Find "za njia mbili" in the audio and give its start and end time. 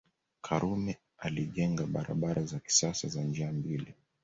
3.07-3.93